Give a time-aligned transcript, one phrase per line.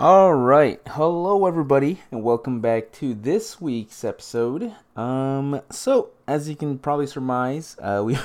[0.00, 4.74] All right, hello everybody, and welcome back to this week's episode.
[4.96, 8.16] Um, so as you can probably surmise, uh, we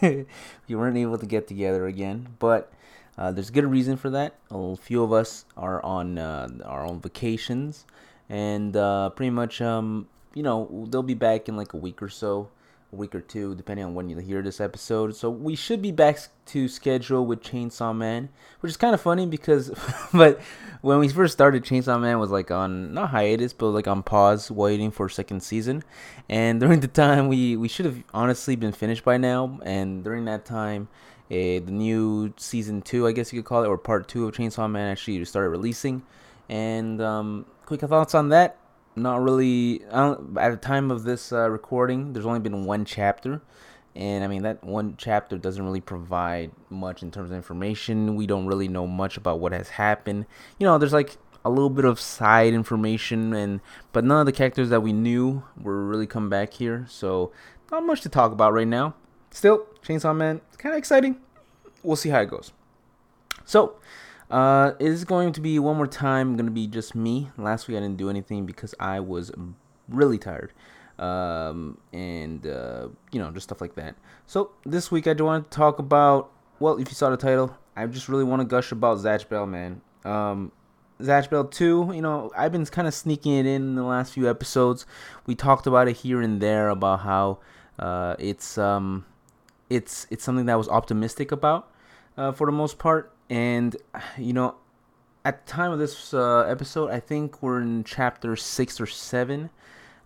[0.68, 2.72] we weren't able to get together again, but
[3.18, 4.36] uh, there's a good reason for that.
[4.52, 7.86] A few of us are on uh, our own vacations,
[8.28, 12.08] and uh, pretty much, um, you know, they'll be back in like a week or
[12.08, 12.50] so
[12.96, 15.14] week or two, depending on when you hear this episode.
[15.14, 18.28] So we should be back to schedule with Chainsaw Man,
[18.60, 19.70] which is kind of funny because,
[20.12, 20.40] but
[20.80, 24.50] when we first started, Chainsaw Man was like on not hiatus, but like on pause,
[24.50, 25.82] waiting for second season.
[26.28, 29.60] And during the time, we we should have honestly been finished by now.
[29.64, 30.88] And during that time.
[31.28, 34.34] Uh, the new season two, I guess you could call it, or part two of
[34.36, 36.04] Chainsaw Man actually started releasing.
[36.48, 38.60] And um, quick thoughts on that
[38.96, 39.82] not really.
[39.84, 43.42] at the time of this uh, recording, there's only been one chapter,
[43.94, 48.16] and I mean that one chapter doesn't really provide much in terms of information.
[48.16, 50.26] We don't really know much about what has happened.
[50.58, 53.60] You know, there's like a little bit of side information, and
[53.92, 56.86] but none of the characters that we knew were really come back here.
[56.88, 57.32] So
[57.70, 58.94] not much to talk about right now.
[59.30, 61.20] Still, Chainsaw Man, it's kind of exciting.
[61.82, 62.52] We'll see how it goes.
[63.44, 63.76] So,
[64.30, 67.30] uh, it is going to be one more time going to be just me.
[67.36, 69.30] Last week I didn't do anything because I was
[69.88, 70.52] really tired.
[70.98, 73.94] Um, and, uh, you know, just stuff like that.
[74.26, 77.56] So this week I do want to talk about, well, if you saw the title,
[77.76, 79.82] I just really want to gush about Zatch Bell, man.
[80.04, 80.52] Um,
[81.00, 84.14] Zatch Bell 2, you know, I've been kind of sneaking it in, in the last
[84.14, 84.86] few episodes.
[85.26, 87.38] We talked about it here and there about how
[87.78, 89.04] uh, it's um,
[89.68, 91.70] it's it's something that I was optimistic about
[92.16, 93.76] uh, for the most part and
[94.18, 94.54] you know
[95.24, 99.50] at the time of this uh, episode i think we're in chapter six or seven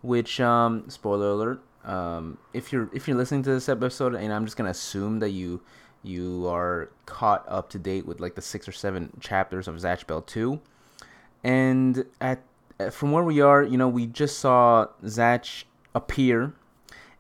[0.02, 4.44] which um spoiler alert um if you're if you're listening to this episode and i'm
[4.44, 5.60] just gonna assume that you
[6.02, 10.06] you are caught up to date with like the six or seven chapters of Zatch
[10.06, 10.58] Bell 2
[11.44, 12.42] and at
[12.90, 16.52] from where we are you know we just saw Zatch appear.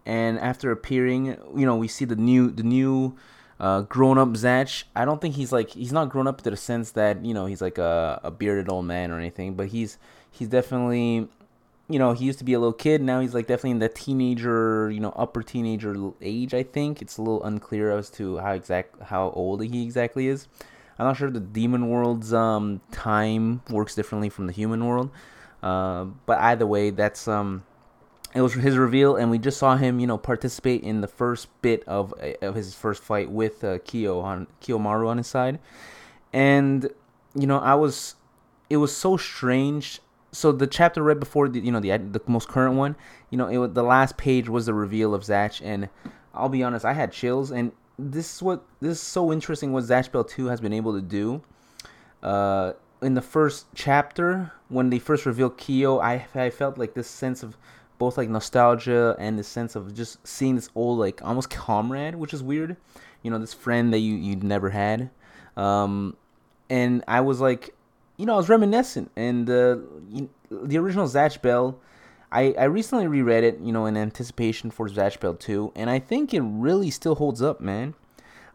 [0.06, 1.26] And after appearing
[1.56, 3.16] you know we see the new the new
[3.60, 4.84] uh, grown up Zatch.
[4.96, 7.44] I don't think he's like he's not grown up to the sense that you know
[7.44, 9.98] he's like a, a bearded old man or anything, but he's
[10.30, 11.28] he's definitely
[11.88, 13.02] you know he used to be a little kid.
[13.02, 16.54] Now he's like definitely in the teenager, you know, upper teenager age.
[16.54, 20.48] I think it's a little unclear as to how exact how old he exactly is.
[20.98, 25.10] I'm not sure the demon world's um, time works differently from the human world,
[25.62, 27.64] uh, but either way, that's um
[28.34, 31.48] it was his reveal, and we just saw him, you know, participate in the first
[31.62, 35.58] bit of of his first fight with uh, Kyo on Kiyomaru on his side,
[36.32, 36.88] and
[37.34, 38.16] you know, I was,
[38.68, 40.00] it was so strange.
[40.32, 42.94] So the chapter right before the, you know, the the most current one,
[43.30, 45.88] you know, it was, the last page was the reveal of Zatch, and
[46.32, 49.72] I'll be honest, I had chills, and this is what this is so interesting.
[49.72, 51.42] What Zatch Bell Two has been able to do.
[52.22, 57.08] Uh, in the first chapter, when they first revealed Kyo, I I felt like this
[57.08, 57.56] sense of
[58.00, 62.32] both like nostalgia and the sense of just seeing this old like almost comrade, which
[62.32, 62.76] is weird.
[63.22, 65.10] You know, this friend that you you'd never had.
[65.56, 66.16] Um,
[66.70, 67.74] and I was like,
[68.16, 69.76] you know, I was reminiscent, and uh,
[70.50, 71.78] the original Zatch Bell.
[72.32, 75.98] I, I recently reread it, you know, in anticipation for Zatch Bell 2, and I
[75.98, 77.94] think it really still holds up, man.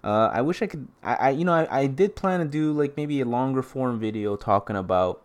[0.01, 2.71] Uh, I wish I could, I, I you know, I, I did plan to do
[2.71, 5.21] like maybe a longer form video talking about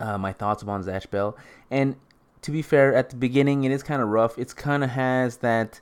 [0.00, 1.36] uh, my thoughts upon Zatch Bell,
[1.70, 1.96] and
[2.42, 4.38] to be fair, at the beginning it is kind of rough.
[4.38, 5.80] It's kind of has that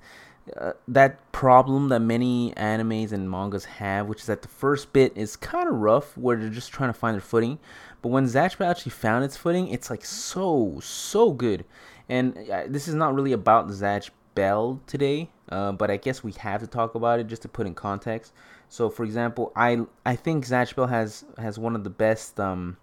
[0.56, 5.12] uh, that problem that many animes and mangas have, which is that the first bit
[5.16, 7.58] is kind of rough, where they're just trying to find their footing.
[8.02, 11.64] But when Zatch Bell actually found its footing, it's like so so good.
[12.08, 16.32] And uh, this is not really about Zatch Bell today, uh, but I guess we
[16.32, 18.32] have to talk about it just to put in context.
[18.68, 22.76] So, for example, I I think Zatch Bell has has one of the best um,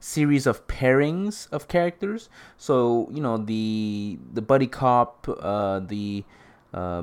[0.00, 2.28] series of pairings of characters.
[2.56, 6.24] So you know the the buddy cop, uh, the
[6.72, 7.02] uh,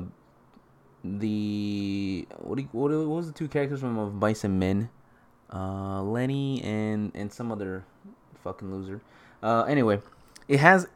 [1.04, 4.90] the what, you, what, what was the two characters from of Mice and Men?
[5.52, 7.84] Uh, Lenny and and some other
[8.42, 9.00] fucking loser.
[9.42, 10.00] Uh, anyway,
[10.48, 10.88] it has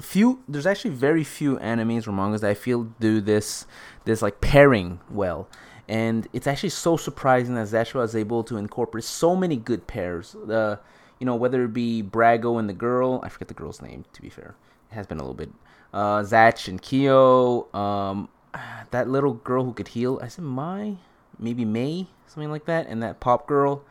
[0.00, 0.42] few.
[0.48, 3.66] There's actually very few animes or mangas that I feel do this
[4.04, 5.48] this like pairing well.
[5.88, 10.36] And it's actually so surprising that Zatch is able to incorporate so many good pairs.
[10.44, 10.80] The
[11.18, 14.22] you know, whether it be Brago and the girl, I forget the girl's name, to
[14.22, 14.54] be fair.
[14.90, 15.50] It has been a little bit.
[15.92, 18.28] Uh, Zatch and Kyo, um,
[18.90, 20.96] that little girl who could heal, I said Mai,
[21.38, 23.84] maybe May, something like that, and that pop girl,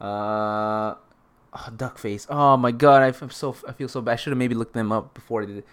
[0.00, 0.94] uh,
[1.54, 2.26] oh, duck face.
[2.28, 4.12] Oh my god, I, am so I feel so bad.
[4.12, 5.66] I should have maybe looked them up before I did it.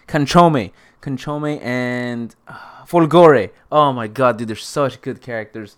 [1.60, 3.50] And uh, Folgore.
[3.70, 5.76] Oh my god, dude, they're such good characters.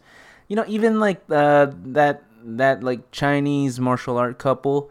[0.49, 4.91] You know, even like uh, that that like Chinese martial art couple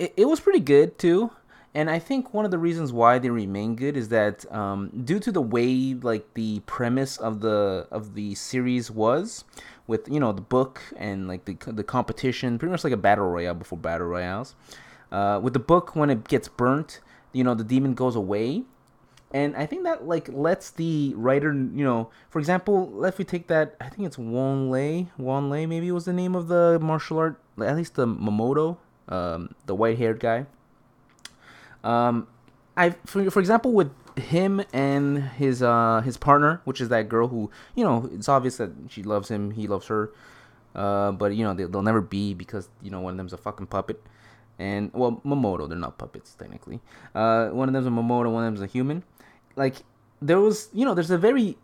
[0.00, 1.30] it, it was pretty good too.
[1.72, 5.20] And I think one of the reasons why they remain good is that um, due
[5.20, 9.44] to the way like the premise of the of the series was,
[9.86, 13.26] with you know the book and like the the competition, pretty much like a battle
[13.26, 14.56] royale before battle royales.
[15.12, 17.00] Uh, with the book, when it gets burnt,
[17.32, 18.64] you know the demon goes away,
[19.32, 23.46] and I think that like lets the writer, you know, for example, let me take
[23.46, 23.76] that.
[23.80, 25.06] I think it's Wonrei.
[25.18, 28.78] Wan Lei maybe was the name of the martial art, at least the Mamodo,
[29.10, 30.46] um, the white haired guy.
[31.82, 32.28] Um,
[32.76, 37.28] I for, for example with him and his uh his partner, which is that girl
[37.28, 40.12] who you know it's obvious that she loves him, he loves her,
[40.74, 43.38] uh, but you know they, they'll never be because you know one of them's a
[43.38, 44.02] fucking puppet,
[44.58, 46.80] and well Mamodo they're not puppets technically.
[47.14, 49.02] Uh, one of them's a Mamodo, one of them's a human.
[49.56, 49.76] Like
[50.22, 51.56] there was you know there's a very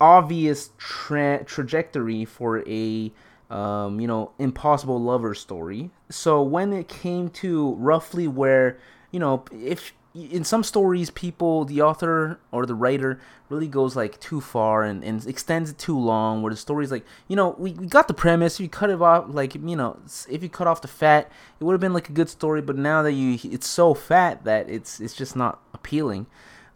[0.00, 3.12] obvious tra- trajectory for a
[3.50, 5.90] um, you know impossible lover story.
[6.10, 8.78] So when it came to roughly where
[9.10, 14.18] you know if in some stories people the author or the writer really goes like
[14.20, 17.72] too far and, and extends it too long where the story's like you know we,
[17.72, 19.98] we got the premise you cut it off like you know
[20.30, 22.76] if you cut off the fat it would have been like a good story but
[22.76, 26.26] now that you it's so fat that it's it's just not appealing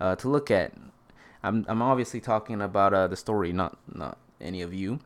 [0.00, 0.72] uh, to look at
[1.44, 4.98] i'm, I'm obviously talking about uh, the story not not any of you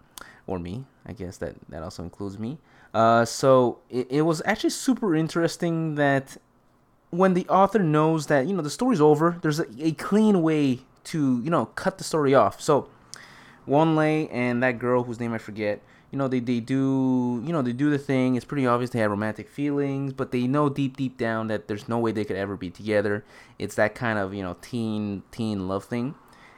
[0.46, 2.58] or me i guess that that also includes me
[2.94, 6.36] uh, so it, it was actually super interesting that
[7.10, 10.80] when the author knows that you know the story's over, there's a, a clean way
[11.04, 12.60] to you know cut the story off.
[12.60, 12.88] So
[13.66, 15.80] Lei and that girl whose name I forget,
[16.10, 18.34] you know they, they do you know they do the thing.
[18.34, 21.88] It's pretty obvious they have romantic feelings, but they know deep deep down that there's
[21.88, 23.24] no way they could ever be together.
[23.58, 26.14] It's that kind of you know teen teen love thing.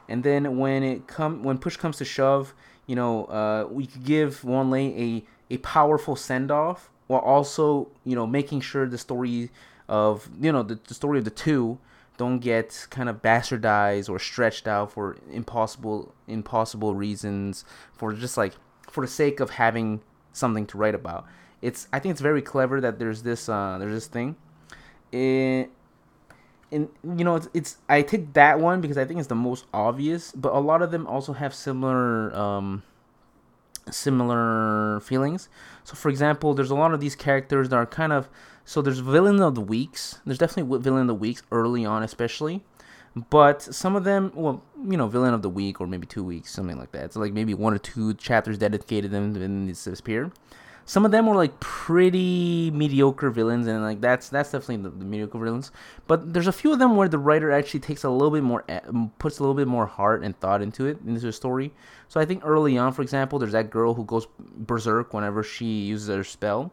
[0.08, 2.54] And then when it come when push comes to shove,
[2.86, 8.14] you know uh, we could give Wonrei a a powerful send off while also you
[8.14, 9.50] know making sure the story
[9.88, 11.78] of you know the, the story of the two
[12.16, 18.54] don't get kind of bastardized or stretched out for impossible impossible reasons for just like
[18.88, 20.00] for the sake of having
[20.32, 21.26] something to write about.
[21.60, 24.36] It's i think it's very clever that there's this uh there's this thing.
[25.12, 25.70] It
[26.72, 29.66] and you know it's, it's i take that one because i think it's the most
[29.72, 32.82] obvious but a lot of them also have similar um
[33.90, 35.48] similar feelings
[35.84, 38.28] so for example there's a lot of these characters that are kind of
[38.64, 40.20] so there's villain of the weeks.
[40.24, 42.62] There's definitely villain of the weeks early on, especially.
[43.30, 46.50] But some of them, well, you know, villain of the week or maybe two weeks,
[46.50, 47.12] something like that.
[47.12, 50.32] So like maybe one or two chapters dedicated to them and then disappear.
[50.86, 55.04] Some of them were like pretty mediocre villains, and like that's that's definitely the, the,
[55.04, 55.72] mediocre villains.
[56.06, 58.64] But there's a few of them where the writer actually takes a little bit more,
[59.18, 61.72] puts a little bit more heart and thought into it into the story.
[62.08, 65.64] So I think early on, for example, there's that girl who goes berserk whenever she
[65.64, 66.70] uses her spell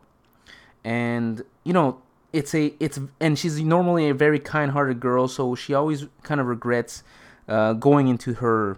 [0.84, 2.02] and you know
[2.34, 6.48] it's a it's and she's normally a very kind-hearted girl so she always kind of
[6.48, 7.04] regrets
[7.48, 8.78] uh, going into her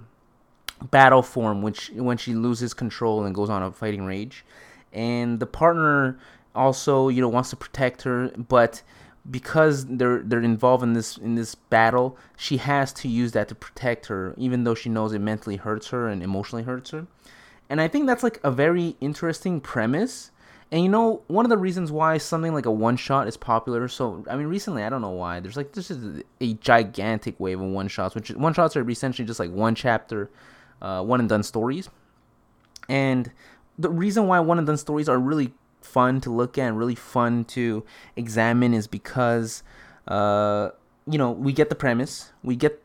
[0.91, 4.43] battle form which when she loses control and goes on a fighting rage
[4.93, 6.17] and the partner
[6.55, 8.81] also you know wants to protect her but
[9.29, 13.55] because they're they're involved in this in this battle she has to use that to
[13.55, 17.07] protect her even though she knows it mentally hurts her and emotionally hurts her
[17.69, 20.31] and i think that's like a very interesting premise
[20.73, 23.87] and you know, one of the reasons why something like a one shot is popular.
[23.87, 25.39] So I mean, recently I don't know why.
[25.39, 29.27] There's like this is a gigantic wave of one shots, which one shots are essentially
[29.27, 30.31] just like one chapter,
[30.81, 31.89] uh, one and done stories.
[32.89, 33.31] And
[33.77, 36.95] the reason why one and done stories are really fun to look at and really
[36.95, 37.83] fun to
[38.15, 39.63] examine is because,
[40.07, 40.69] uh,
[41.05, 42.83] you know, we get the premise, we get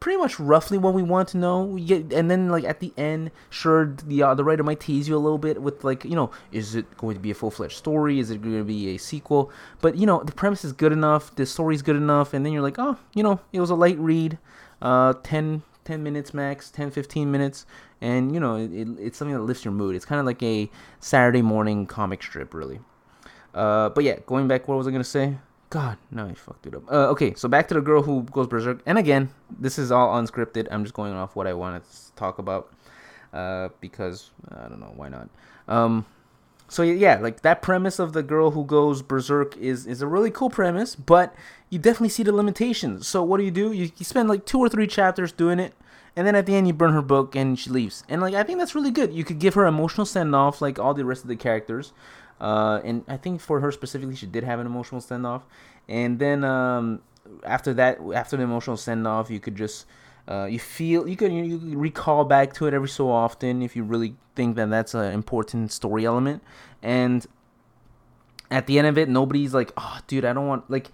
[0.00, 1.62] pretty much roughly what we want to know.
[1.62, 5.08] We get, and then like at the end, sure, the uh, the writer might tease
[5.08, 7.50] you a little bit with like, you know, is it going to be a full
[7.50, 8.18] fledged story?
[8.18, 9.50] Is it going to be a sequel?
[9.80, 12.62] But you know, the premise is good enough, the story's good enough, and then you're
[12.62, 14.38] like, oh, you know, it was a light read,
[14.82, 17.66] uh, 10, 10 minutes max, 10, 15 minutes,
[18.00, 19.96] and you know, it, it, it's something that lifts your mood.
[19.96, 22.80] It's kind of like a Saturday morning comic strip, really.
[23.54, 25.36] Uh, but yeah, going back, what was I gonna say?
[25.70, 26.90] God, no, I fucked it up.
[26.90, 28.80] Uh, okay, so back to the girl who goes berserk.
[28.86, 30.68] And again, this is all unscripted.
[30.70, 32.72] I'm just going off what I wanted to talk about
[33.32, 35.28] uh, because I don't know why not.
[35.66, 36.06] Um,
[36.68, 40.30] so yeah, like that premise of the girl who goes berserk is is a really
[40.30, 41.34] cool premise, but
[41.74, 43.08] you definitely see the limitations.
[43.08, 43.72] So what do you do?
[43.72, 45.74] You, you spend like two or three chapters doing it,
[46.14, 48.04] and then at the end you burn her book and she leaves.
[48.08, 49.12] And like I think that's really good.
[49.12, 51.92] You could give her emotional send off like all the rest of the characters.
[52.40, 55.44] Uh, and I think for her specifically, she did have an emotional send off.
[55.88, 57.02] And then um,
[57.42, 59.86] after that, after the emotional send off, you could just
[60.28, 63.74] uh, you feel you can you, you recall back to it every so often if
[63.74, 66.40] you really think that that's an important story element.
[66.82, 67.26] And
[68.48, 70.92] at the end of it, nobody's like, oh, dude, I don't want like.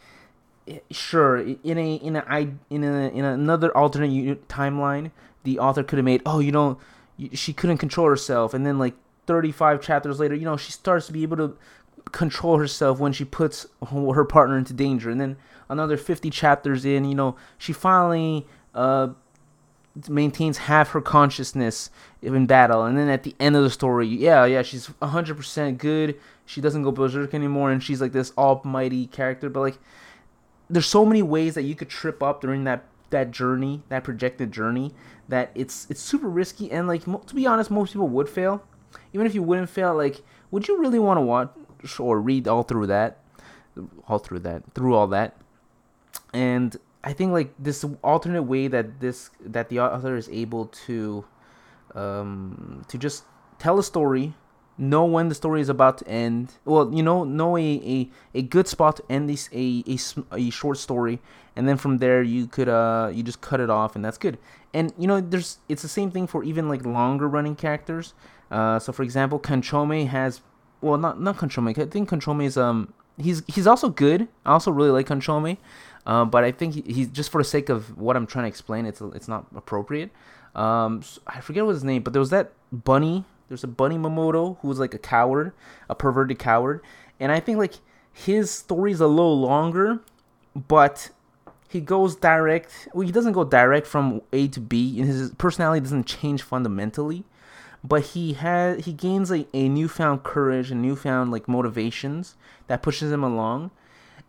[0.90, 5.10] Sure, in a in a in a in another alternate timeline,
[5.42, 6.78] the author could have made, oh, you know,
[7.32, 8.94] she couldn't control herself, and then like
[9.26, 11.56] 35 chapters later, you know, she starts to be able to
[12.12, 15.36] control herself when she puts her partner into danger, and then
[15.68, 19.08] another 50 chapters in, you know, she finally uh,
[20.08, 21.90] maintains half her consciousness
[22.22, 26.18] in battle, and then at the end of the story, yeah, yeah, she's 100% good.
[26.46, 29.48] She doesn't go berserk anymore, and she's like this almighty character.
[29.48, 29.78] But like,
[30.70, 34.52] there's so many ways that you could trip up during that that journey, that projected
[34.52, 34.94] journey,
[35.28, 36.70] that it's it's super risky.
[36.70, 38.62] And like, to be honest, most people would fail.
[39.12, 41.50] Even if you wouldn't fail, like, would you really want to watch
[41.98, 43.18] or read all through that,
[44.08, 45.36] all through that, through all that?
[46.32, 51.24] And I think like this alternate way that this that the author is able to
[51.94, 53.24] um to just
[53.58, 54.34] tell a story
[54.80, 56.54] know when the story is about to end.
[56.64, 59.98] Well you know know a a, a good spot to end this a, a,
[60.36, 61.20] a short story
[61.54, 64.38] and then from there you could uh you just cut it off and that's good.
[64.72, 68.14] And you know there's it's the same thing for even like longer running characters.
[68.50, 70.40] Uh so for example kanchome has
[70.80, 71.68] well not not kanchome.
[71.68, 74.28] I think kanchome is um he's he's also good.
[74.44, 75.58] I also really like kanchome.
[76.06, 78.48] Uh, but I think he, he's just for the sake of what I'm trying to
[78.48, 80.10] explain, it's it's not appropriate.
[80.54, 83.24] Um, so I forget what his name, but there was that bunny.
[83.50, 85.52] There's a bunny Mamodo who was like a coward,
[85.88, 86.82] a perverted coward,
[87.18, 87.74] and I think like
[88.12, 89.98] his story is a little longer,
[90.54, 91.10] but
[91.68, 92.86] he goes direct.
[92.94, 97.24] Well, he doesn't go direct from A to B, and his personality doesn't change fundamentally.
[97.82, 102.36] But he has he gains a, a newfound courage and newfound like motivations
[102.68, 103.72] that pushes him along,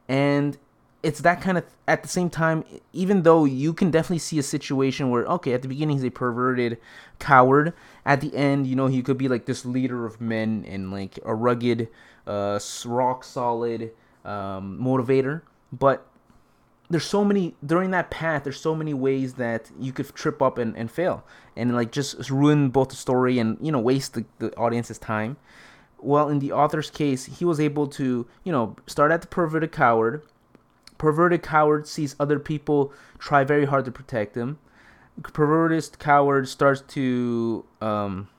[0.10, 0.58] and
[1.04, 4.44] it's that kind of at the same time even though you can definitely see a
[4.44, 6.78] situation where okay at the beginning he's a perverted
[7.18, 7.74] coward
[8.06, 11.18] at the end you know he could be like this leader of men and like
[11.26, 11.88] a rugged
[12.28, 13.92] uh rock solid
[14.26, 15.42] um, motivator.
[15.72, 16.06] But
[16.90, 20.58] there's so many during that path there's so many ways that you could trip up
[20.58, 21.24] and, and fail
[21.56, 25.38] and like just ruin both the story and you know waste the, the audience's time.
[26.00, 29.72] Well in the author's case he was able to you know start at the perverted
[29.72, 30.24] coward
[31.02, 34.60] Perverted coward sees other people try very hard to protect him.
[35.24, 38.30] Perverted coward starts to um,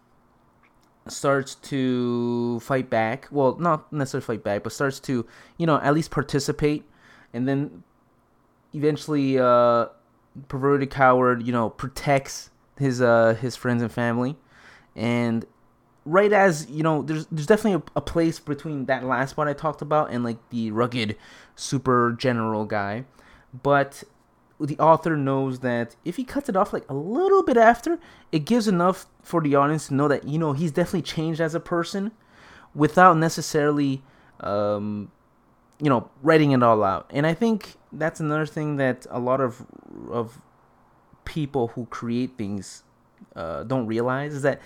[1.09, 3.27] starts to fight back.
[3.33, 5.27] Well, not necessarily fight back, but starts to
[5.57, 6.85] you know at least participate,
[7.33, 7.83] and then
[8.73, 9.87] eventually, uh,
[10.47, 14.37] perverted coward you know protects his uh his friends and family,
[14.95, 15.47] and
[16.05, 19.53] right as you know there's there's definitely a, a, place between that last one i
[19.53, 21.17] talked about and like the rugged
[21.55, 23.05] super general guy.
[23.63, 24.05] But
[24.61, 27.99] the author knows that if he cuts it off like a little bit after
[28.31, 31.55] it gives enough for the audience to know that you know he's definitely changed as
[31.55, 32.13] a person
[32.75, 34.03] without necessarily
[34.41, 35.11] um
[35.81, 37.11] you know writing it all out.
[37.11, 39.67] And i think that's another thing that a lot of
[40.11, 40.41] of
[41.25, 42.85] people who create things
[43.37, 44.61] uh, don't realize is that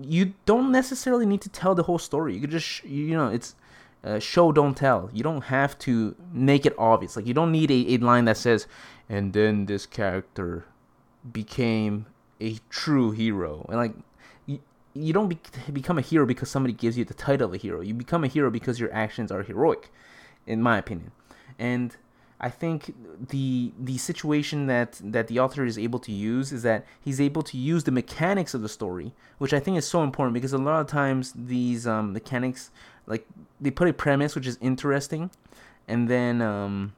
[0.00, 2.34] you don't necessarily need to tell the whole story.
[2.34, 3.54] You could just, you know, it's
[4.04, 5.10] uh, show, don't tell.
[5.12, 7.16] You don't have to make it obvious.
[7.16, 8.66] Like, you don't need a, a line that says,
[9.08, 10.64] and then this character
[11.32, 12.06] became
[12.40, 13.66] a true hero.
[13.68, 13.94] And, like,
[14.46, 14.60] you,
[14.94, 15.38] you don't be,
[15.72, 17.80] become a hero because somebody gives you the title of a hero.
[17.80, 19.90] You become a hero because your actions are heroic,
[20.46, 21.10] in my opinion.
[21.58, 21.96] And
[22.40, 22.94] I think
[23.30, 27.42] the the situation that that the author is able to use is that he's able
[27.42, 30.58] to use the mechanics of the story, which I think is so important because a
[30.58, 32.70] lot of times these um, mechanics,
[33.06, 33.26] like
[33.60, 35.30] they put a premise which is interesting,
[35.88, 36.92] and then um,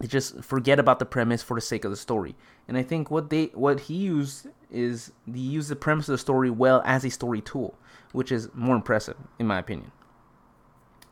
[0.00, 2.34] they just forget about the premise for the sake of the story.
[2.66, 6.18] And I think what they what he used is he used the premise of the
[6.18, 7.78] story well as a story tool,
[8.10, 9.92] which is more impressive in my opinion.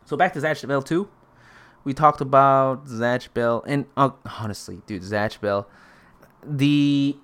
[0.07, 1.09] So back to Zatch Bell 2
[1.85, 4.11] we talked about Zatch Bell, and uh,
[4.41, 5.69] honestly, dude, Zatch Bell,
[6.45, 7.17] the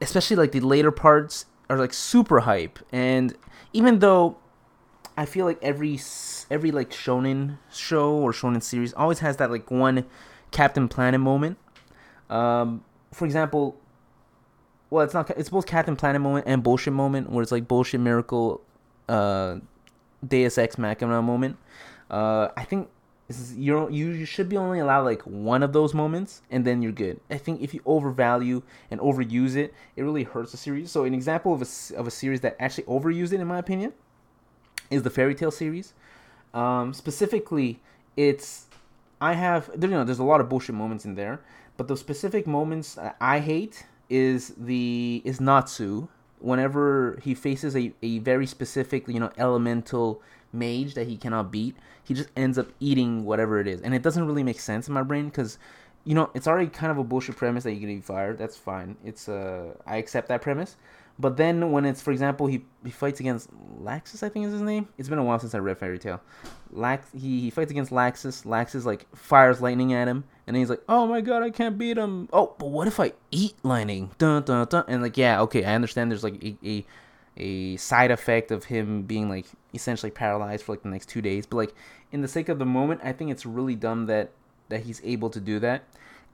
[0.00, 3.36] especially like the later parts are like super hype, and
[3.72, 4.36] even though
[5.16, 5.98] I feel like every
[6.50, 10.04] every like shonen show or shonen series always has that like one
[10.50, 11.58] Captain Planet moment.
[12.28, 13.76] Um, for example,
[14.90, 18.00] well, it's not it's both Captain Planet moment and bullshit moment, where it's like bullshit
[18.00, 18.60] miracle,
[19.08, 19.56] uh,
[20.26, 21.56] Deus Ex Machina moment.
[22.10, 22.88] Uh, I think
[23.56, 27.20] you you should be only allowed like one of those moments and then you're good.
[27.28, 30.90] I think if you overvalue and overuse it, it really hurts the series.
[30.90, 33.92] So an example of a, of a series that actually overused it in my opinion
[34.90, 35.92] is the Fairy Tail series.
[36.54, 37.80] Um, specifically,
[38.16, 38.66] it's
[39.20, 41.40] I have you know there's a lot of bullshit moments in there,
[41.76, 48.18] but the specific moments I hate is the is Natsu whenever he faces a, a
[48.20, 50.22] very specific you know elemental
[50.56, 54.02] mage that he cannot beat, he just ends up eating whatever it is, and it
[54.02, 55.58] doesn't really make sense in my brain because
[56.04, 58.38] you know it's already kind of a bullshit premise that you can be fired.
[58.38, 58.96] That's fine.
[59.04, 60.76] It's uh I accept that premise.
[61.18, 63.48] But then when it's, for example, he, he fights against
[63.82, 64.88] Laxus, I think is his name.
[64.98, 66.20] It's been a while since I read Fairy Tail.
[66.70, 68.44] Lax he, he fights against Laxus.
[68.44, 71.78] Laxus like fires lightning at him, and then he's like, "Oh my god, I can't
[71.78, 74.10] beat him." Oh, but what if I eat lightning?
[74.18, 74.84] Dun dun dun.
[74.88, 76.10] And like, yeah, okay, I understand.
[76.10, 76.84] There's like a, a
[77.36, 81.46] a side effect of him being like essentially paralyzed for like the next two days.
[81.46, 81.74] But like
[82.12, 84.30] in the sake of the moment, I think it's really dumb that
[84.68, 85.84] that he's able to do that.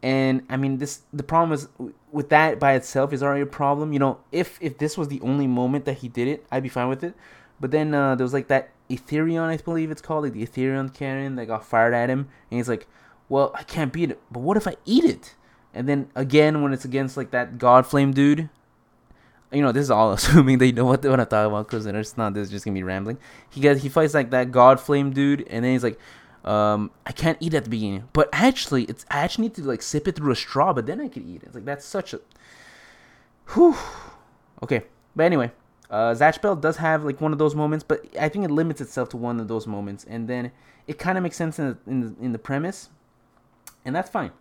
[0.02, 1.68] And I mean, this the problem is
[2.10, 3.92] with that by itself is already a problem.
[3.92, 6.68] You know, if if this was the only moment that he did it, I'd be
[6.68, 7.14] fine with it.
[7.60, 10.92] But then uh, there was like that Etherion, I believe it's called, like the Etherion
[10.92, 12.88] cannon that got fired at him, and he's like,
[13.28, 15.34] "Well, I can't beat it, but what if I eat it?"
[15.72, 18.50] And then again, when it's against like that God Flame dude,
[19.52, 21.86] you know, this is all assuming they know what they want to talk about because
[21.86, 23.18] it's not this is just gonna be rambling.
[23.50, 25.98] He gets he fights like that God Flame dude, and then he's like,
[26.44, 29.82] um, I can't eat at the beginning, but actually, it's I actually need to like
[29.82, 31.46] sip it through a straw, but then I can eat it.
[31.46, 32.20] It's like that's such a,
[33.54, 33.76] whew.
[34.62, 34.82] Okay,
[35.14, 35.52] but anyway,
[35.90, 38.80] uh, Zatch Bell does have like one of those moments, but I think it limits
[38.80, 40.50] itself to one of those moments, and then
[40.86, 42.88] it kind of makes sense in the, in the, in the premise,
[43.84, 44.32] and that's fine.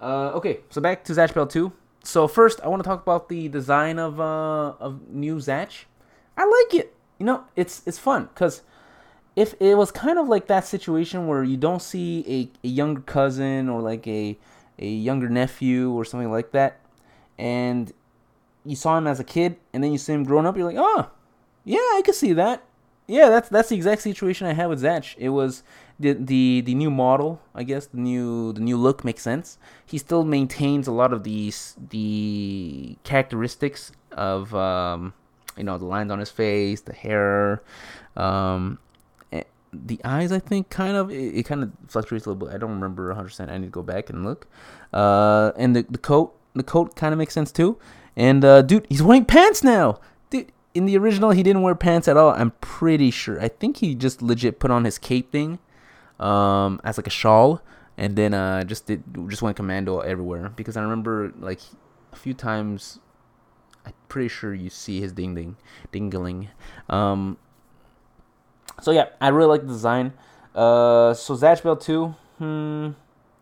[0.00, 1.72] Uh, okay, so back to Zatch Bell two.
[2.04, 5.84] So first, I want to talk about the design of uh of new Zatch.
[6.36, 6.94] I like it.
[7.18, 8.62] You know, it's it's fun because
[9.34, 12.24] if it was kind of like that situation where you don't see
[12.62, 14.38] a, a younger cousin or like a
[14.78, 16.80] a younger nephew or something like that,
[17.38, 17.92] and
[18.64, 20.76] you saw him as a kid and then you see him growing up, you're like,
[20.78, 21.10] oh,
[21.64, 22.62] yeah, I can see that.
[23.06, 25.14] Yeah, that's that's the exact situation I had with Zatch.
[25.16, 25.62] It was
[25.98, 29.58] the the the new model, I guess the new the new look makes sense.
[29.86, 35.14] He still maintains a lot of these the characteristics of um,
[35.56, 37.62] you know the lines on his face, the hair,
[38.16, 38.78] um,
[39.86, 42.54] the eyes i think kind of it, it, kind of fluctuates a little bit.
[42.54, 44.46] I don't remember 100% i need to go back and look.
[44.92, 47.78] Uh and the, the coat the coat kind of makes sense too.
[48.16, 50.00] And uh dude he's wearing pants now!
[50.30, 52.30] Dude in the original he didn't wear pants at all.
[52.30, 53.40] I'm pretty sure.
[53.40, 55.58] I think he just legit put on his cape thing
[56.20, 57.60] um as like a shawl
[57.96, 61.60] and then uh just did just went commando everywhere because i remember like
[62.12, 63.00] a few times
[63.84, 65.56] i'm pretty sure you see his ding ding
[65.92, 66.48] dingling
[66.88, 67.36] um
[68.82, 70.12] so yeah, I really like the design.
[70.54, 72.14] Uh, so Zatch Bell 2.
[72.38, 72.90] Hmm.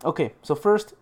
[0.04, 0.94] Okay, so first,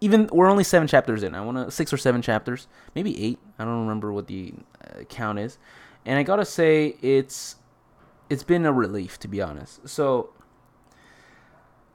[0.00, 1.34] even we're only seven chapters in.
[1.34, 3.38] I want to six or seven chapters, maybe eight.
[3.58, 5.58] I don't remember what the uh, count is,
[6.06, 7.56] and I gotta say it's
[8.30, 9.86] it's been a relief to be honest.
[9.86, 10.30] So,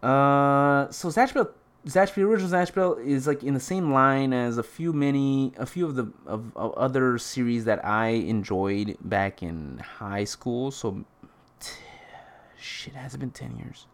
[0.01, 1.49] uh, so Zatch Bell,
[1.85, 5.65] Zatch original Zatch Bell is like in the same line as a few many, a
[5.65, 10.71] few of the of, of other series that I enjoyed back in high school.
[10.71, 11.05] So
[12.59, 13.87] Shit, has it been 10 years?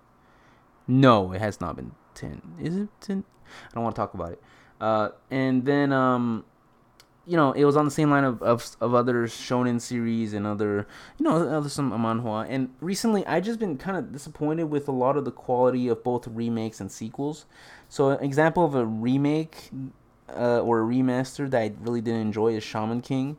[0.88, 2.42] No, it has not been 10.
[2.60, 3.24] Is it 10?
[3.48, 4.42] I don't want to talk about it.
[4.82, 6.46] Uh, and then, um,
[7.28, 10.46] you know, it was on the same line of, of, of other shonen series and
[10.46, 12.46] other, you know, other some manhwa.
[12.50, 16.04] And recently, I just been kind of disappointed with a lot of the quality of
[16.04, 17.46] both remakes and sequels.
[17.90, 19.72] So, an example of a remake
[20.30, 23.38] uh, or a remaster that I really didn't enjoy is Shaman King.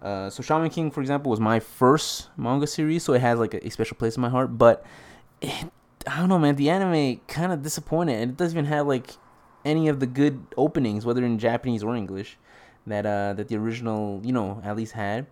[0.00, 3.54] Uh, so Shaman King, for example, was my first manga series, so it has like
[3.54, 4.58] a, a special place in my heart.
[4.58, 4.84] But
[5.40, 5.70] it,
[6.06, 6.56] I don't know, man.
[6.56, 9.12] The anime kind of disappointed, and it doesn't even have like
[9.64, 12.36] any of the good openings, whether in Japanese or English,
[12.86, 15.26] that uh that the original, you know, at least had.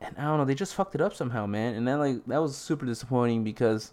[0.00, 1.74] And I don't know, they just fucked it up somehow, man.
[1.74, 3.92] And that like that was super disappointing because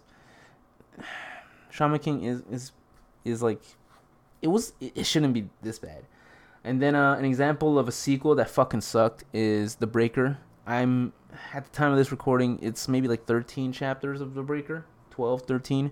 [1.70, 2.72] Shaman King is is
[3.24, 3.60] is like
[4.42, 6.04] it was it shouldn't be this bad.
[6.64, 10.38] And then uh, an example of a sequel that fucking sucked is The Breaker.
[10.66, 11.12] I'm
[11.52, 15.42] at the time of this recording, it's maybe like 13 chapters of The Breaker, 12,
[15.42, 15.90] 13.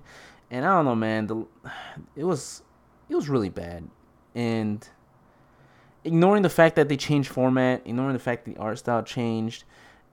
[0.50, 1.46] And I don't know, man, the
[2.16, 2.62] it was
[3.08, 3.88] it was really bad.
[4.34, 4.88] And
[6.04, 9.64] ignoring the fact that they changed format, ignoring the fact the art style changed,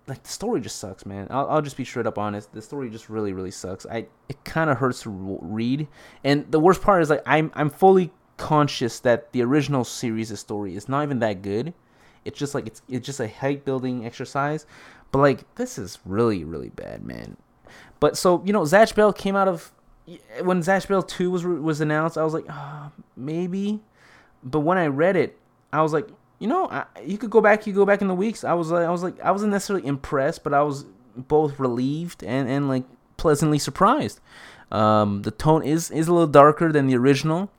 [0.07, 1.27] like the story just sucks, man.
[1.29, 2.51] I'll, I'll just be straight up honest.
[2.51, 3.85] The story just really, really sucks.
[3.85, 5.87] I it kind of hurts to read,
[6.23, 10.75] and the worst part is like I'm I'm fully conscious that the original series' story
[10.75, 11.73] is not even that good.
[12.25, 14.65] It's just like it's it's just a hype building exercise.
[15.11, 17.37] But like this is really really bad, man.
[17.99, 19.71] But so you know, Zatch Bell came out of
[20.41, 22.17] when Zatch Bell two was was announced.
[22.17, 23.81] I was like, oh, maybe.
[24.43, 25.37] But when I read it,
[25.71, 26.07] I was like,
[26.39, 27.67] you know, I, you could go back.
[27.67, 28.43] You go back in the weeks.
[28.43, 32.23] I was like, I was like, I wasn't necessarily impressed, but I was both relieved
[32.23, 32.83] and and like
[33.17, 34.19] pleasantly surprised.
[34.71, 37.51] Um, the tone is is a little darker than the original.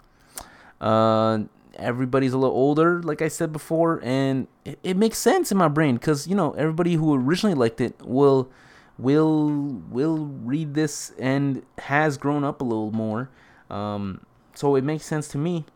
[0.80, 1.40] Uh,
[1.76, 5.68] everybody's a little older, like I said before, and it, it makes sense in my
[5.68, 8.50] brain because you know everybody who originally liked it will
[8.98, 9.48] will
[9.90, 13.30] will read this and has grown up a little more.
[13.68, 15.66] Um, so it makes sense to me.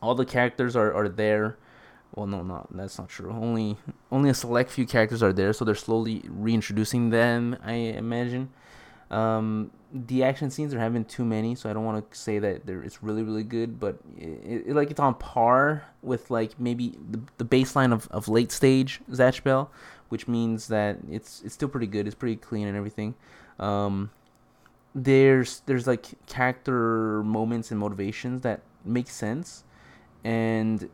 [0.00, 1.56] All the characters are, are there.
[2.14, 3.30] Well, no, not that's not true.
[3.30, 3.76] Only
[4.10, 7.56] only a select few characters are there, so they're slowly reintroducing them.
[7.62, 8.50] I imagine.
[9.10, 12.68] Um, the action scenes are haven't too many, so I don't want to say that
[12.68, 17.20] it's really really good, but it, it, like it's on par with like maybe the,
[17.38, 19.70] the baseline of, of late stage Zatch Bell,
[20.08, 22.06] which means that it's it's still pretty good.
[22.06, 23.14] It's pretty clean and everything.
[23.58, 24.10] Um,
[24.94, 29.64] there's there's like character moments and motivations that make sense,
[30.24, 30.88] and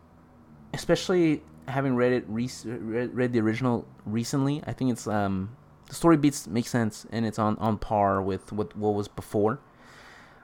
[0.72, 5.56] especially having read it re- read, the original recently, I think it's um
[5.88, 9.60] the story beats make sense and it's on on par with what what was before.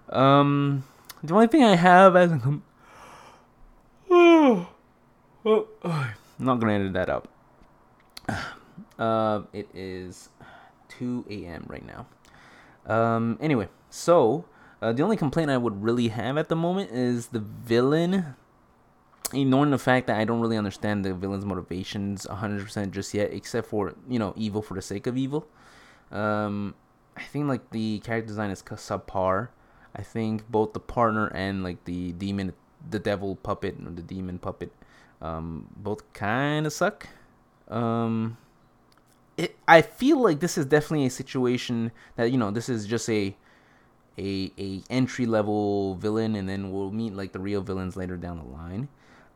[0.08, 0.84] Um,
[1.22, 2.62] the only thing I have as I'm
[6.38, 7.28] not gonna edit that out.
[8.98, 10.28] Uh, it is
[10.90, 11.64] 2 a.m.
[11.68, 12.06] right now.
[12.84, 14.44] Um, anyway, so
[14.82, 18.36] uh, the only complaint I would really have at the moment is the villain
[19.34, 23.68] ignoring the fact that I don't really understand the villain's motivations 100% just yet, except
[23.68, 25.46] for, you know, evil for the sake of evil.
[26.10, 26.74] Um,
[27.16, 29.48] I think, like, the character design is subpar.
[29.94, 32.52] I think both the partner and, like, the demon,
[32.88, 34.72] the devil puppet, or the demon puppet,
[35.20, 37.08] um, both kind of suck.
[37.68, 38.36] Um,
[39.36, 43.08] it, I feel like this is definitely a situation that, you know, this is just
[43.08, 43.36] a
[44.18, 48.38] a, a entry level villain and then we'll meet like the real villains later down
[48.38, 48.88] the line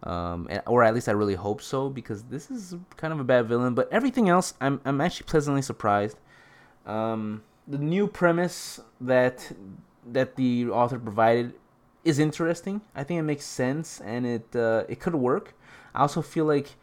[0.04, 3.48] um, or at least I really hope so because this is kind of a bad
[3.48, 3.74] villain.
[3.74, 6.18] But everything else, I'm I'm actually pleasantly surprised.
[6.86, 9.50] Um, the new premise that
[10.12, 11.54] that the author provided
[12.04, 12.82] is interesting.
[12.94, 15.54] I think it makes sense and it uh, it could work.
[15.94, 16.76] I also feel like,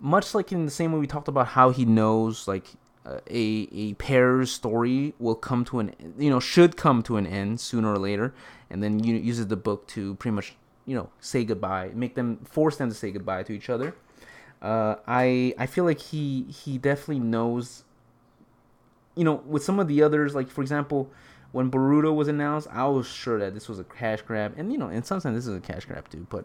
[0.00, 2.66] much like in the same way we talked about how he knows like
[3.06, 7.26] uh, a a pair's story will come to an you know should come to an
[7.26, 8.34] end sooner or later,
[8.68, 10.56] and then you uses the book to pretty much
[10.86, 13.94] you know say goodbye, make them force them to say goodbye to each other.
[14.62, 17.84] Uh, I I feel like he he definitely knows.
[19.14, 21.10] You know, with some of the others, like for example,
[21.52, 24.78] when Boruto was announced, I was sure that this was a cash grab, and you
[24.78, 26.26] know, in some sense, this is a cash grab too.
[26.28, 26.44] But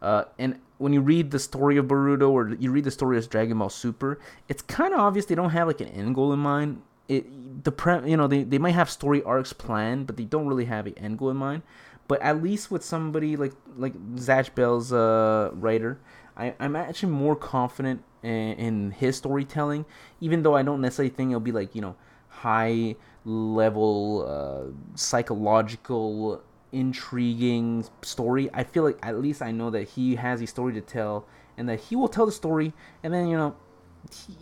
[0.00, 3.28] uh, and when you read the story of Boruto or you read the story of
[3.28, 6.40] Dragon Ball Super, it's kind of obvious they don't have like an end goal in
[6.40, 6.82] mind.
[7.08, 10.46] It the pre, you know, they they might have story arcs planned, but they don't
[10.46, 11.62] really have an end goal in mind.
[12.08, 15.98] But at least with somebody like like Zatch Bell's uh, writer,
[16.36, 19.84] I, I'm actually more confident in, in his storytelling,
[20.20, 21.96] even though I don't necessarily think it'll be like you know
[22.28, 28.50] high level uh, psychological intriguing story.
[28.52, 31.68] I feel like at least I know that he has a story to tell, and
[31.68, 33.56] that he will tell the story, and then you know,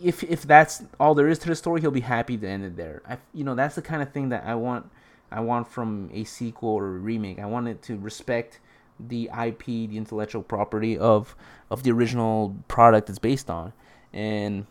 [0.01, 2.75] if if that's all there is to the story, he'll be happy to end it
[2.75, 3.01] there.
[3.07, 4.89] I, you know, that's the kind of thing that I want
[5.31, 7.39] I want from a sequel or a remake.
[7.39, 8.59] I want it to respect
[8.99, 11.35] the IP, the intellectual property of
[11.69, 13.73] of the original product it's based on.
[14.13, 14.67] And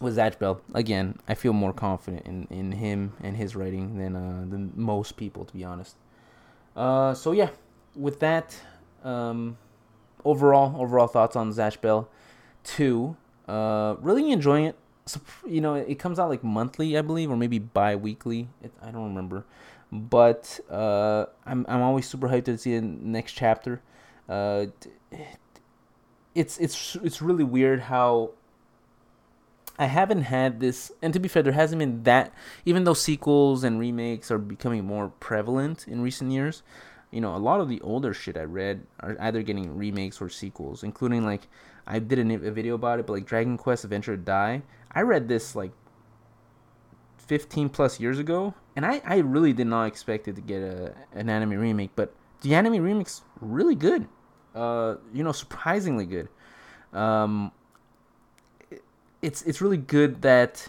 [0.00, 4.16] with Zatch Bell, again, I feel more confident in, in him and his writing than
[4.16, 5.96] uh, than most people, to be honest.
[6.74, 7.50] Uh, so yeah,
[7.94, 8.60] with that,
[9.04, 9.56] um,
[10.24, 12.08] overall overall thoughts on Zatch Bell
[12.64, 13.16] two.
[13.48, 14.76] Uh, really enjoying it
[15.46, 18.48] you know, it comes out like monthly, I believe, or maybe bi-weekly.
[18.62, 19.44] It, I don't remember,
[19.92, 23.80] but uh, I'm I'm always super hyped to see the next chapter.
[24.28, 24.66] Uh,
[26.34, 28.32] it's it's it's really weird how
[29.78, 32.32] I haven't had this, and to be fair, there hasn't been that.
[32.64, 36.62] Even though sequels and remakes are becoming more prevalent in recent years,
[37.10, 40.28] you know, a lot of the older shit I read are either getting remakes or
[40.28, 41.48] sequels, including like
[41.86, 44.62] I did a, a video about it, but like Dragon Quest Adventure Dai,
[44.96, 45.72] I read this like
[47.18, 50.94] 15 plus years ago, and I, I really did not expect it to get a
[51.12, 54.08] an anime remake, but the anime remake's really good.
[54.54, 56.28] Uh, you know, surprisingly good.
[56.94, 57.52] Um,
[58.70, 58.82] it,
[59.20, 60.66] it's it's really good that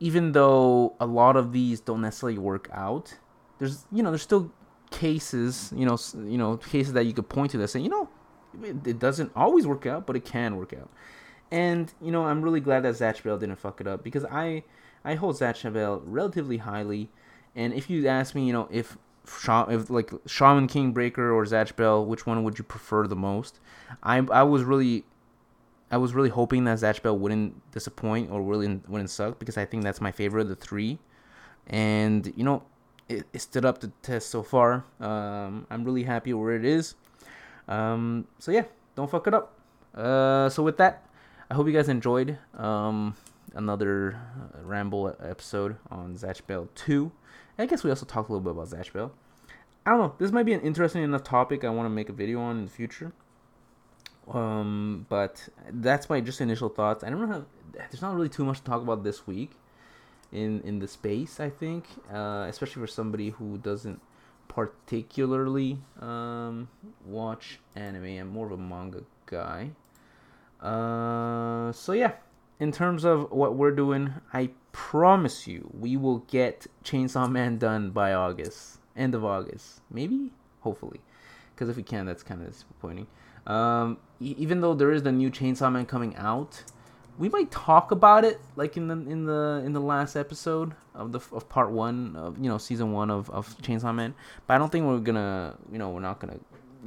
[0.00, 3.16] even though a lot of these don't necessarily work out,
[3.60, 4.52] there's you know there's still
[4.90, 8.08] cases you know you know cases that you could point to that say you know
[8.62, 10.88] it, doesn't always work out, but it can work out.
[11.50, 14.64] And you know, I'm really glad that Zatch Bell didn't fuck it up because I
[15.04, 17.10] I hold Zatch Bell relatively highly.
[17.56, 21.76] And if you ask me, you know, if if like Shaman King Breaker or Zatch
[21.76, 23.60] Bell, which one would you prefer the most?
[24.02, 25.04] I I was really
[25.90, 29.64] I was really hoping that Zatch Bell wouldn't disappoint or really wouldn't suck because I
[29.64, 30.98] think that's my favorite of the three.
[31.66, 32.62] And you know,
[33.08, 34.84] it, it stood up to test so far.
[35.00, 36.94] Um, I'm really happy where it is.
[37.66, 38.64] Um, so yeah,
[38.96, 39.54] don't fuck it up.
[39.94, 41.07] Uh, so with that,
[41.50, 42.38] I hope you guys enjoyed.
[42.54, 43.16] Um,
[43.54, 47.10] another uh, ramble episode on Zatch Bell 2.
[47.58, 49.12] I guess we also talked a little bit about Zatch Bell.
[49.86, 50.14] I don't know.
[50.18, 52.64] This might be an interesting enough topic I want to make a video on in
[52.66, 53.12] the future.
[54.30, 57.02] Um, but that's my just initial thoughts.
[57.02, 57.26] I don't know.
[57.26, 59.52] How, There's not really too much to talk about this week
[60.30, 61.40] in in the space.
[61.40, 64.02] I think, uh, especially for somebody who doesn't
[64.48, 66.68] particularly um,
[67.06, 68.04] watch anime.
[68.04, 69.70] I'm more of a manga guy.
[70.60, 72.12] Uh, so yeah,
[72.60, 77.90] in terms of what we're doing, I promise you we will get Chainsaw Man done
[77.90, 81.00] by August, end of August, maybe, hopefully,
[81.54, 83.06] because if we can, that's kind of disappointing.
[83.46, 86.64] Um, e- even though there is the new Chainsaw Man coming out,
[87.18, 91.12] we might talk about it like in the in the in the last episode of
[91.12, 94.14] the of part one of you know season one of of Chainsaw Man.
[94.46, 96.38] But I don't think we're gonna you know we're not gonna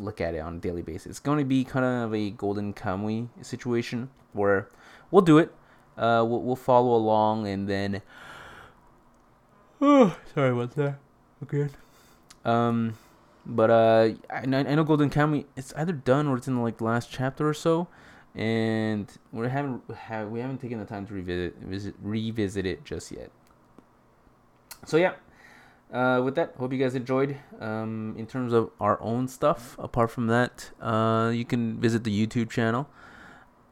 [0.01, 1.07] look at it on a daily basis.
[1.07, 4.67] It's going to be kind of a Golden Kamuy situation where
[5.09, 5.53] we'll do it.
[5.97, 8.01] Uh, we'll, we'll follow along and then.
[9.83, 10.99] Oh, sorry what's that.
[11.41, 11.67] Okay.
[12.45, 12.93] Um,
[13.47, 15.45] but uh, I, I know Golden Kamuy.
[15.55, 17.87] It's either done or it's in like the last chapter or so,
[18.35, 23.11] and we haven't have we haven't taken the time to revisit visit, revisit it just
[23.11, 23.31] yet.
[24.85, 25.13] So yeah,
[25.91, 27.37] uh, with that, hope you guys enjoyed.
[27.59, 32.27] Um, in terms of our own stuff, apart from that, uh, you can visit the
[32.27, 32.87] YouTube channel.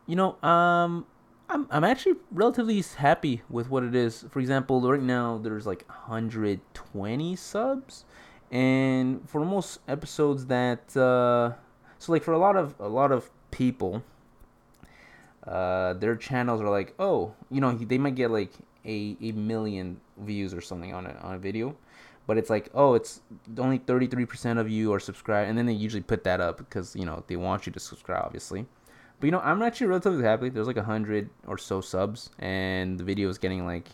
[0.05, 1.05] You know, um,
[1.49, 4.25] I'm I'm actually relatively happy with what it is.
[4.29, 8.05] For example, right now there's like 120 subs,
[8.51, 11.53] and for most episodes that, uh,
[11.99, 14.03] so like for a lot of a lot of people,
[15.47, 18.51] uh, their channels are like, oh, you know, they might get like
[18.85, 21.77] a, a million views or something on a on a video
[22.29, 23.21] but it's like oh it's
[23.57, 27.03] only 33% of you are subscribed and then they usually put that up because you
[27.03, 28.67] know they want you to subscribe obviously.
[29.19, 30.49] But you know i'm actually relatively happy.
[30.49, 33.87] There's like a hundred or so subs and the video is getting like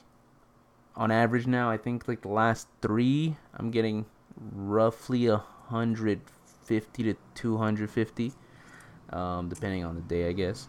[0.98, 4.06] on average now i think like the last three i'm getting
[4.52, 6.20] roughly a hundred
[6.66, 8.34] fifty to 250
[9.12, 10.68] um, depending on the day i guess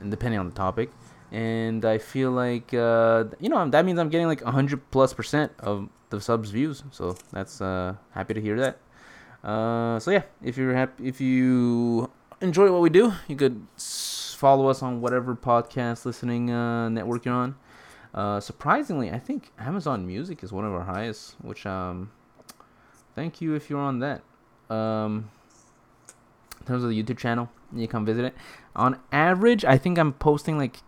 [0.00, 0.90] and depending on the topic
[1.32, 5.52] and I feel like uh, you know that means I'm getting like hundred plus percent
[5.60, 6.82] of the subs views.
[6.90, 8.78] So that's uh, happy to hear that.
[9.42, 12.10] Uh, so yeah, if you're happy, if you
[12.40, 17.34] enjoy what we do, you could follow us on whatever podcast listening uh, network you're
[17.34, 17.56] on.
[18.14, 22.10] Uh, surprisingly, I think Amazon Music is one of our highest, which um,
[23.14, 24.22] thank you if you're on that.
[24.70, 25.30] Um,
[26.60, 28.34] in terms of the YouTube channel, you come visit it.
[28.74, 30.78] On average, I think I'm posting like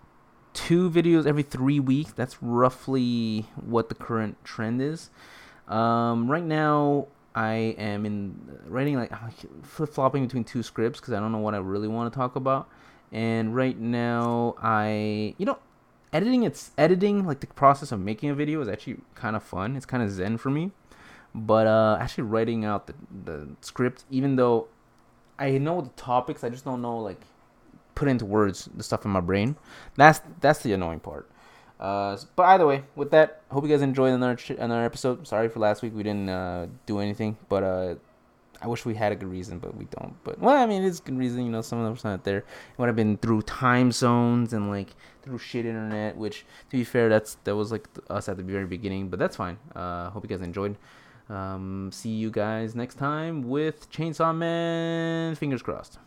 [0.55, 2.13] two videos every three weeks.
[2.13, 5.11] That's roughly what the current trend is.
[5.69, 8.35] Um, right now, I am in
[8.67, 9.13] writing like
[9.63, 12.37] flip flopping between two scripts because I don't know what I really want to talk
[12.37, 12.69] about.
[13.13, 15.59] And right now, I you know,
[16.13, 19.77] editing it's editing like the process of making a video is actually kind of fun.
[19.77, 20.73] It's kind of zen for me.
[21.35, 24.69] But uh, actually writing out the the script, even though
[25.39, 27.21] I know the topics, I just don't know like
[27.99, 29.57] put into words the stuff in my brain.
[29.97, 31.29] That's that's the annoying part.
[31.81, 35.27] Uh, but either way, with that, hope you guys enjoyed another another episode.
[35.27, 37.95] Sorry for last week we didn't uh, do anything, but uh,
[38.63, 40.15] I wish we had a good reason, but we don't.
[40.25, 41.45] But well, I mean, it's a good reason.
[41.45, 42.39] You know, some of us not there.
[42.39, 44.91] It would have been through time zones and like
[45.23, 46.17] through shit internet.
[46.17, 49.09] Which, to be fair, that's that was like us at the very beginning.
[49.09, 49.59] But that's fine.
[49.75, 50.77] Uh, hope you guys enjoyed.
[51.29, 55.35] Um, see you guys next time with Chainsaw Man.
[55.35, 55.99] Fingers crossed.